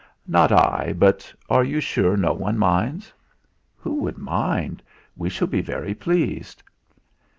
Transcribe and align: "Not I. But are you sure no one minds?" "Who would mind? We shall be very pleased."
"Not 0.25 0.51
I. 0.51 0.93
But 0.97 1.31
are 1.47 1.63
you 1.63 1.79
sure 1.79 2.17
no 2.17 2.33
one 2.33 2.57
minds?" 2.57 3.13
"Who 3.77 4.01
would 4.01 4.17
mind? 4.17 4.81
We 5.15 5.29
shall 5.29 5.45
be 5.45 5.61
very 5.61 5.93
pleased." 5.93 6.63